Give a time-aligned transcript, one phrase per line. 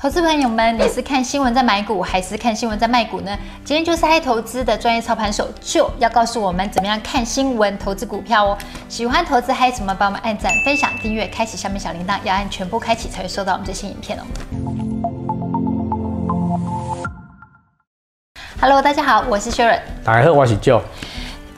[0.00, 3.36] 投资朋友们，你是看新闻在买股，还是看新闻在卖股呢？
[3.64, 8.56] 今天就是嗨投资的专业操盘手就要告诉我们怎么样看新闻投资股票哦。
[8.88, 9.92] 喜欢投资嗨什么？
[9.92, 14.22] 帮我们按赞、分享、订阅、开启下面小铃铛，要按全部开启才会收到我们最新影片哦。
[18.60, 19.80] Hello，大家好，我是 Sharon。
[20.04, 20.80] 大家好，我是 Joe。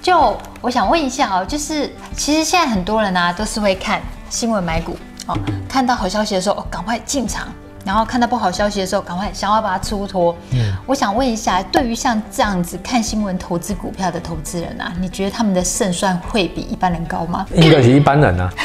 [0.01, 4.01] 就我想问一下哦，就是其实现在很多人呢、啊、都是会看
[4.31, 4.97] 新闻买股
[5.27, 5.39] 哦，
[5.69, 7.47] 看到好消息的时候哦，赶快进场。
[7.85, 10.37] 然后看到不好消息的时候，赶快想要把它出脱。
[10.53, 17.47] 嗯，我想问一下，对于像这样子看新闻投资股票的投资人啊，你觉得他们的胜算会比一般人高吗？
[17.55, 18.53] 应该是一般人啊。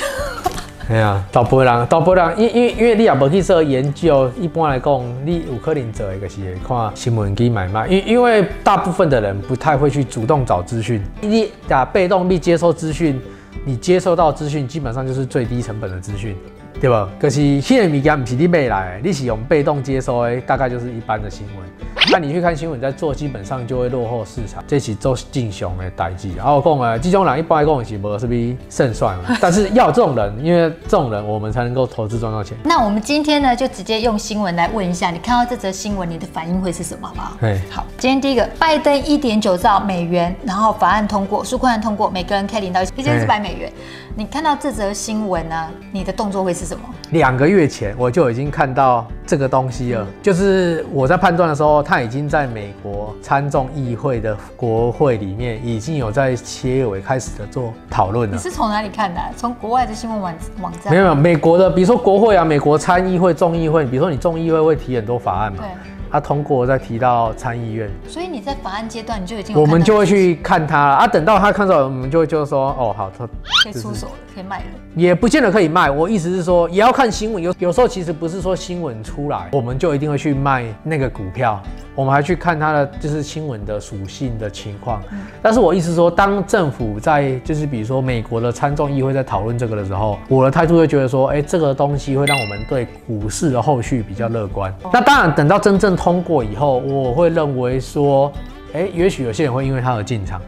[0.88, 7.88] 哎呀，大部分人，大部分人，因因因为你也没去做研究，一般来讲，你有可能做一个是看新闻去买卖。
[7.88, 13.20] 因因为大部分的人不太会去主动找资讯，你打被动去接收资讯，
[13.66, 16.38] 你接收到资讯基本上就是最低成本的资讯。
[16.82, 17.10] 对吧？
[17.20, 21.66] 可是现在物件不是你买来的，你是用被动接收的，大概就是一般的新闻。
[22.12, 26.30] 那你去看新闻，在做基本上就会落后市场，这是做正常的代志。
[26.36, 29.38] 然后讲啊，这种人一般来讲是无是不是胜算了？
[29.42, 32.56] 但是要这种人，因为这种人我们才能够投资赚到钱。
[32.64, 37.08] 那我们今天呢，就直接用新闻来问一下，你看到这则新闻，你的反应会是什么？
[37.08, 37.38] 好不好？
[37.42, 37.84] 对，好。
[37.98, 43.72] 今天第一个，拜登一点九兆美元，然后法案通过，纾困案通过，每个人可以领到一千四百美元。
[44.18, 46.84] 你看到这则新闻呢，你的动作会是什么？
[47.12, 58.36] 两个月前我就已经看到这个东西了，嗯、就是我在判断的时候，他已经在美国参众议会的国会里面已经有在切尾开始的做讨论了。
[58.36, 59.22] 你是从哪里看的？
[59.38, 60.92] 从国外的新闻网网站？
[60.92, 65.60] 没有没有，美国的，比如说国会啊，美国参议会、众议会，比如说你众议会会提很多法案嘛。
[65.62, 65.70] 对。
[66.16, 71.06] 他通过再提到参议院，所以你在法案阶段你就已经我们就会去看他啊。
[71.06, 73.28] 等到他看到，我们就会就说，哦，好，他
[73.64, 75.92] 可以出手了，可以卖了，也不见得可以卖。
[75.92, 77.44] 我意思是说，也要看新闻。
[77.44, 81.62] 有有时候其实不是说新闻出来，我们就一定会去卖那个股票。
[81.96, 85.02] 我们还去看它的就是新闻的属性的情况，
[85.42, 94.74] 但是我意思说，当政府在就是比如说美国的参众议会在讨论这个的时候，我的态度会觉得说，哎，这个东西会让我们对股市的后续比较乐观。
[94.92, 98.32] 那当然，等到真正通过以后，我会认为说，
[98.74, 100.40] 哎，也许有些人会因为它而进场。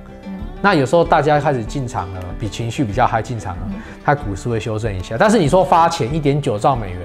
[0.61, 3.61] 那有时候大家开始进场了，比情绪比较嗨进场了，
[4.05, 5.15] 它股市会修正一下。
[5.17, 6.99] 但是你说发钱一点九兆美元。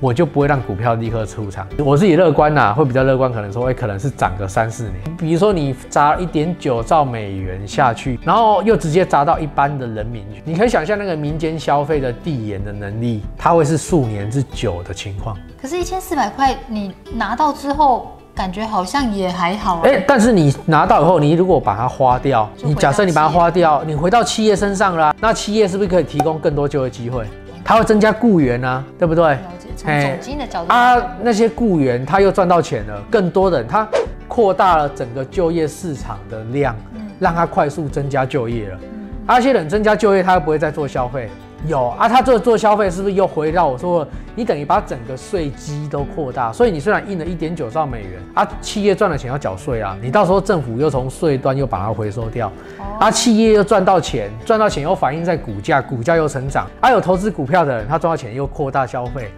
[0.00, 5.16] 我就不会让股票立刻出场，我自己乐观呐，会比较乐观，可能说，哎，可能是涨个三四年。
[5.16, 15.36] 比如说你砸一点九兆美元下去，然后又直接砸到一般的人民，你可以想象那个民间消费的递延的能力，它会是数年之久的情况。
[15.60, 19.80] 可是，一千四百块你拿到之后，感觉好像也还好。
[19.80, 27.24] 哎，但是你拿到以后，你如果把它花掉，你假设你把它花掉，你回到企业身上了，那企业是不是可以提供更多就业机会？
[27.64, 29.36] 它会增加雇员啊，对不对？
[29.78, 33.86] 从总经的角度啊，那些雇员他又赚到钱了，更多的人他
[34.26, 36.74] 扩大了整个就业市场的量，
[37.20, 38.78] 让他快速增加就业了。
[39.24, 41.30] 那些人增加就业，他又不会再做消费。
[41.66, 41.88] 有。
[41.90, 52.50] 啊，他做做消费是不是又回到我说，你等于把整个税基都扩大，所以你虽然印了一点九兆美元啊，企业赚了钱要缴税啊，你到时候政府又从税端又把它回收掉，
[52.98, 59.30] 啊，企业又赚到钱，赚到钱又反映在股价，股价又成长，啊有投资股票的人，他赚到钱又扩大消费。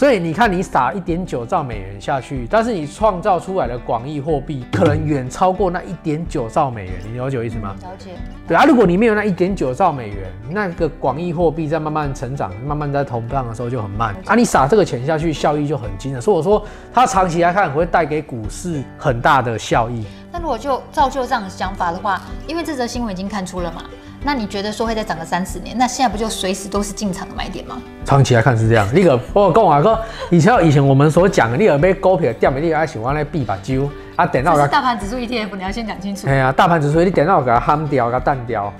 [0.00, 7.76] 所以你看，你撒一点九兆美元下去，但是你创造出来的广义货币可能远超过那一点九兆美元，你了解我意思吗？
[7.82, 8.12] 了解。
[8.48, 14.34] 对啊，如果你没有那一点九兆美元，那个广义货币在慢慢成长、慢慢在通胀的时候就很慢啊。
[14.34, 16.22] 你撒这个钱下去，效益就很惊人。
[16.22, 20.06] 所以我说，它长期来看会带给股市很大的效益。
[20.32, 23.82] 那如果就照就这样的想法的话，因为这则新闻已经看出了嘛。
[24.22, 25.76] 那你觉得说会再涨个三四年？
[25.78, 27.80] 那现在不就随时都是进场的买点吗？
[28.04, 28.86] 长期来看是这样。
[28.92, 29.98] 那个我跟我哥，
[30.30, 32.60] 以前以前我们所讲的，你有买股票掉没？
[32.60, 34.26] 你爱喜欢来闭把揪啊？
[34.26, 36.28] 等到大盘指数 ETF，你要先讲清楚。
[36.28, 38.70] 哎呀，大盘指数你电脑给它焊掉，给它淡掉。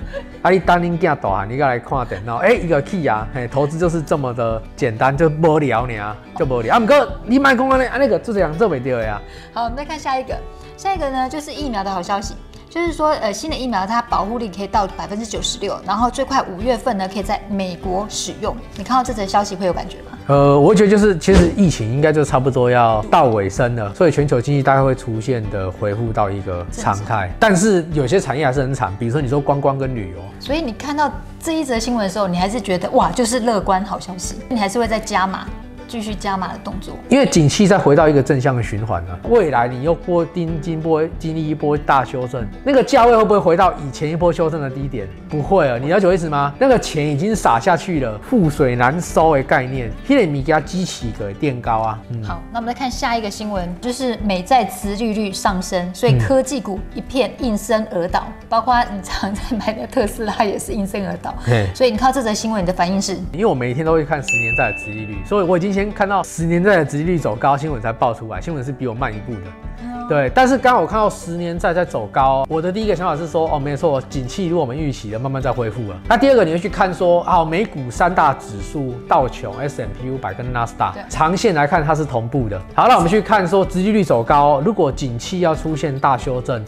[0.42, 6.76] 啊，你当你家大汉，你再来看电脑，哎、欸，一个 key 啊，嘿，投资就是这么的简单，就无聊呢，就无聊。
[6.76, 9.18] 啊，不过你卖公安的啊，那个就这样做袂掉呀。
[9.54, 10.36] 好，我们再看下一个，
[10.80, 12.34] 下一个呢就是疫苗的好消息。
[12.70, 18.56] 就是说，呃，新的疫苗它保护力可以到百分之九十六，然后最快五月份呢可以在美国使用。
[18.76, 20.16] 你看到这则消息会有感觉吗？
[20.28, 27.30] 呃，我觉得就是其实疫情应该就差不多要到尾声了，所以全球经济大概会出现的恢复到一个常态。
[27.38, 30.22] 但是有些产业还是很惨，比如说你说观光跟旅游。
[30.38, 31.12] 所以你看到
[31.42, 35.44] 这一则新闻的时候，你还是觉得哇，就是乐观好消息，你还是会再加码。
[35.90, 36.96] 继续加码的动作？
[37.08, 45.08] 因为景气再回到一个正向的循环了，未来你又过经经波经历一波大修正，那个价位会不会回到以前一波修正的低点？
[45.28, 46.54] 不会啊，你了解我意思吗？
[46.60, 51.98] 那个钱已经撒下去了，覆水难收的概念，现在你给它激起个垫高啊。
[52.10, 61.34] 嗯、好，那我们再看下一个新闻，就是美债殖利率上升，所以科技股一片应声而倒，嗯、包括你常在买的特斯拉也是应声而倒。
[61.42, 63.14] 嘿所以你看到这则新闻，你的反应是？
[63.32, 68.38] 因为我每天都会看十年债的殖利率，所以我已经先看到十年债的殖利率走高，新闻才爆出来。
[68.38, 69.40] 新闻是比我慢一步的，
[69.82, 70.30] 嗯、对。
[70.34, 75.98] 但是刚好我看到十年债在走高，我的第一个想法是说，哦，没错，景气如果我们预期的，慢慢在恢复了。
[76.06, 82.60] 那第二个你会去看说，啊，美股三大指数道琼、S M P 五百跟纳斯达，对长线来看它是同步的。
[82.74, 86.62] 好，那我们去看说，殖利率走高，如果景气要出现大修正。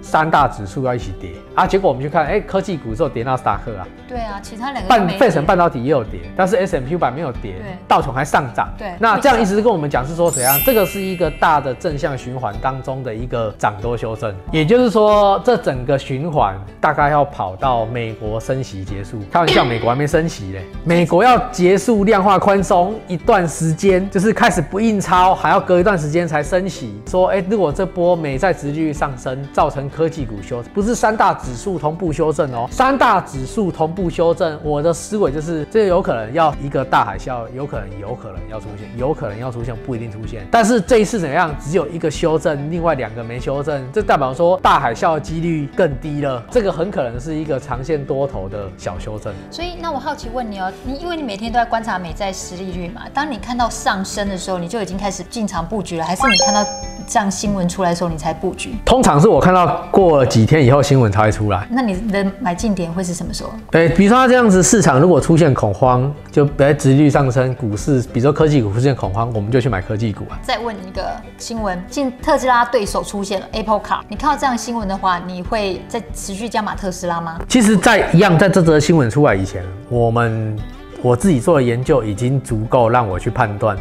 [0.00, 1.66] 三大指数要一起跌啊！
[1.66, 3.86] 结果我们去看，哎、欸，科技股只有跌纳斯达克啊。
[4.06, 8.68] 对啊，其他两个半费城半导体也有跌，但是 S&P 五百没有跌，对道琼还上涨。
[8.78, 10.56] 对，那这样意思是跟我们讲是说怎样？
[10.64, 19.18] 这个是一个大的正向循环当中的一个涨多修正，也就是说，这整个循环大概要跑到美国升息结束。
[19.30, 27.02] 开玩笑，美国还没升息嘞， 美国要结束量化宽松一段时间，就是开始不印钞，还要隔一段时间才升息。
[27.08, 32.68] 说，哎、欸，如果这波美债殖利率上升，造成科技股修正，不是三大指数同步修正哦。
[32.70, 40.46] 三大指数同步修正，我的思维就是，这有可能要一个大海啸，有可能有可能要出现，有可能要出现，不一定出现。
[40.50, 41.54] 但是这一次怎样？
[41.58, 46.42] 只有一个修正，另外两个没修正，这代表说大海啸的几率更低了。
[46.50, 49.32] 这个很可能是一个长线多头的小修正。
[49.50, 56.62] 所以，那我好奇问你哦，你因为你每天都在观察美债殖利率嘛，当你看到上升的时候，你就已经开始进场布局了，还是你看到
[57.08, 58.74] 这样新闻出来的时候你才布局？
[58.84, 60.08] 通常是我看到过。
[60.08, 61.68] 过了几天以后，新闻才会出来。
[61.70, 63.50] 那你的买进点会是什么时候？
[63.70, 70.38] 对，比如说它这样子，市场如果出现恐慌，就比如殖利率上升，股市，比如说科技股出现恐慌，我们就去买科技股啊。
[70.40, 77.38] 再问一个新闻，进特斯拉对手出现了 Apple Car，你看到这样新闻的话，你会再持续加码特斯拉吗？
[77.46, 80.56] 其实，在一样，在这则新闻出来以前，我们
[81.02, 83.76] 我自己做的研究已经足够让我去判断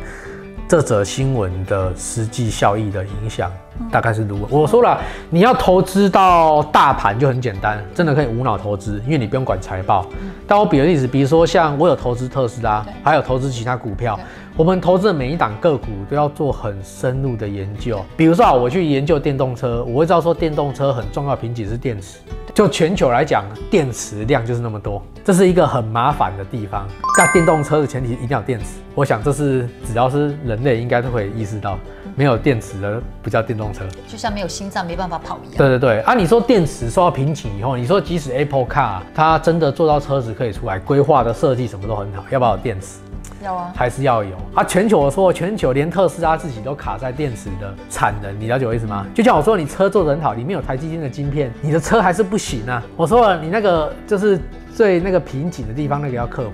[0.67, 3.51] 这则新闻的实际效益的影响。
[3.91, 4.99] 大概是如何我说了，
[5.29, 10.05] 你要投资到大盘就很简单，真的可以无脑投资，因为你不用管财报。
[10.47, 14.19] 但我比个例子，比如说像我有投资特斯拉，还有投资其他股票，
[14.57, 18.03] 我们投资的每一档个股都要做很深入的研究。
[18.17, 22.17] 比如说啊，我去研究电动车，我会知道说电动车很重要的瓶颈是电池。
[22.55, 26.87] 就全球来讲，电池量就是那么多，这是一个很麻烦的地方。
[27.15, 28.65] 但电动车的前提一定要电池，
[28.95, 31.77] 我想这是只要是人类应该都会意识到。
[32.15, 35.55] 没有电池的不叫电动车，就像没有心脏没办法跑一样。
[35.55, 42.97] 对对对，啊，你说电池受到瓶颈以后，你说即使 Apple Car 它真的做到车子可以出来，规划的设计什么都很好，要不要有电池？
[43.43, 44.35] 要啊，还是要有。
[44.55, 49.05] 啊，全球我说全球连特斯拉自己都卡在电池的产能，你了解我意思吗？
[49.13, 52.83] 就像我说你车做的很好，里面有台积电的晶片，你的车还是不行啊。
[52.95, 54.39] 我说了，你那个就是
[54.73, 56.53] 最那个瓶颈的地方，那个要克服。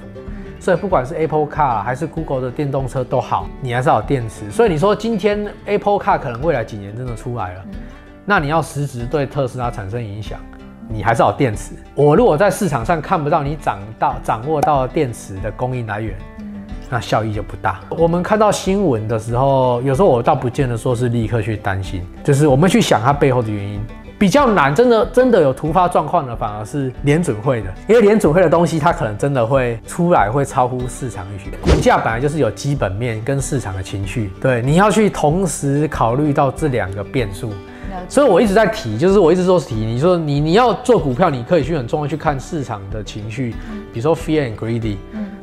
[0.59, 4.49] 所以不管是 Apple Car 还是 Google 的电动车都好，你还是要有电池。
[4.49, 7.61] 所以你说今天 Apple Car 可能未来几年真的出来了，
[8.23, 10.39] 那你要实质对特斯拉产生影响，
[10.87, 11.73] 你还是要有电池。
[11.95, 16.17] 我如果在市场上看不到你掌到掌握到电池的供应来源，
[16.93, 17.79] 那效益就不大。
[17.89, 23.81] 我们看到新闻的时候，有时候我倒不见得说是立刻去担心，就是我们去想它背后的原因。
[24.19, 31.49] 比较难，真的真的有突发状况的，反而是联准会的，因为联准会的东西，它可能真的会出来，会超乎市场预期。
[31.61, 37.51] 股价本来就是有基本面跟市场的情绪，对，你要去同时考虑到这两个变数。
[38.09, 43.51] 所以我一直在提，就是我一直都是提，你说你你要做股票，你可以去很重要去看市场的情绪，
[43.93, 44.95] 比如说 fear and greedy，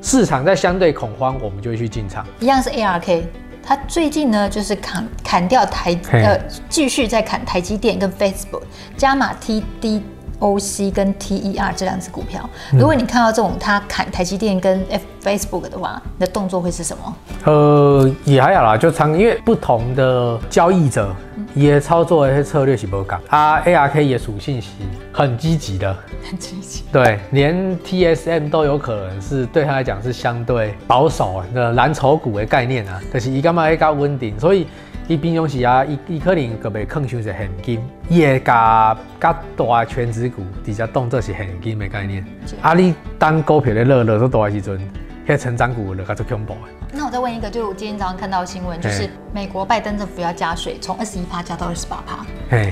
[0.03, 2.27] 市场在相对恐慌，我们就会去进场。
[2.41, 3.23] 一样是 ARK。
[3.63, 8.63] 它最近呢，就是砍砍掉台呃，继续在砍台积电跟 Facebook，
[8.97, 12.49] 加码 TDOC 跟 TER 这两只股票。
[12.73, 14.83] 如果你看到这种它砍台积电跟
[15.23, 17.15] Facebook 的话，你的动作会是什么？
[17.45, 21.15] 呃，也还好啦，就长因为不同的交易者。
[21.55, 24.69] 也操作策略是无讲，啊 ARK 的属性是
[25.13, 34.67] 很积极的，很积极，对，连 TSM 都有可能是对他来讲是相对保守的蓝筹股的概念啊，但是伊感觉会较稳定，所以
[35.09, 42.25] 伊平常时啊，伊伊可能个别抗伤是现金，伊会加较大全值股，底下动作是现金的概念，
[42.63, 44.81] 啊，你当股票的热热都大的时阵，
[45.27, 46.61] 迄成长股就较做恐怖的。
[46.93, 52.25] 那我再问一个，就我今天早上看到的新闻，就是美国拜登政府要加税，从二十一趴加到二十八趴，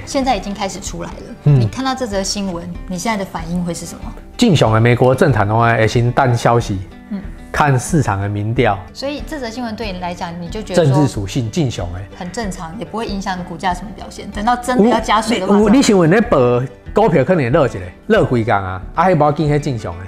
[0.04, 1.16] 现在已经开始出来了。
[1.44, 4.12] 嗯、你看到这则新闻，你现在的反应会是什么？
[4.36, 8.76] 正常的美国政坛的话，会先淡消息，嗯，看市场的民调。
[8.92, 14.28] 所以这则新闻对你来讲，你就觉得政治属性正常哎，很正常，也不会影响股价什么表现。
[14.32, 16.60] 等到真的要加税的话，你新闻那报
[16.92, 20.06] 股票可能也热起来，热几天啊，啊还无要紧，还正常哎。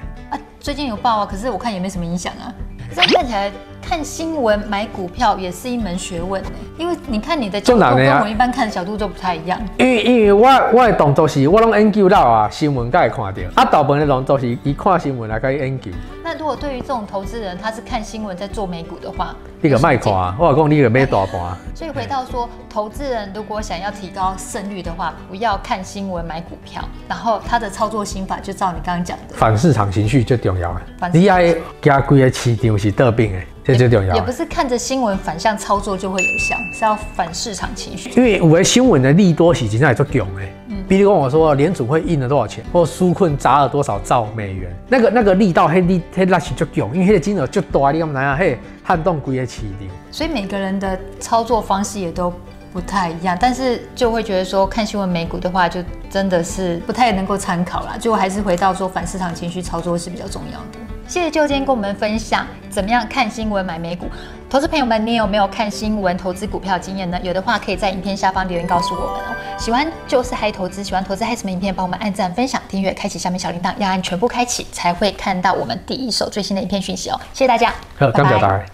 [0.61, 2.53] 啊，最近有报啊，可是我看也没什么影响啊。
[2.95, 3.51] 这样看起来。
[3.83, 9.59] 看新闻买股票也是一门学问呢，因为你看你的角度跟我们一般看的角度就不太一样。
[9.79, 15.91] 因为因为我我的动作是我拢研究到啊，新闻才会看到，啊，大部分的动作是伊看新闻来开始研究。
[16.33, 21.57] 那如果对于这种投资人，他是看新闻在做美股的话，你个卖看啊，我讲你个买大盘。
[21.75, 31.11] 所以回到说，投资人如果想要提高胜率的话，不要看新闻买股票，然后他的操作心法就照你刚刚讲的，反市场情绪最重要的。
[31.13, 33.41] 你爱加规个市场是得病的。
[33.65, 38.11] 这最重要，也不是看着新闻反向操作就会有效，是要反市场情绪。
[38.11, 40.49] 因为有的新闻的利多是真的做强的，嗯，
[40.91, 48.37] 比如跟我说联储会印了多少钱，或纾困砸了多少兆美元，那个那个力道黑力黑那是做强，因为那个金额就大，你干嘛呀？
[48.37, 49.89] 嘿，撼动规个市场。
[50.11, 52.35] 所以每个人的操作方式也都
[52.73, 55.81] 不太一样，但是就会觉得说看新闻美股的话，就
[56.11, 57.97] 真的是不太能够参考啦。
[57.97, 60.81] 就还是回到说反市场情绪操作是比较重要的。
[61.07, 64.07] 谢谢就今天跟我们分享怎么样看新闻买美股，
[64.51, 67.17] 投资朋友们，你有没有看新闻投资股票经验呢？
[67.23, 69.37] 有的话可以在影片下方留言告诉我们哦。
[69.57, 77.21] 喜欢就是嗨投资，喜欢投资嗨什么影片，帮我们按赞、分享、订阅、开启下面小铃铛，要按全部开启才会看到我们第一手最新的影片讯息哦。
[77.33, 78.65] 谢谢大家，好，感谢大家。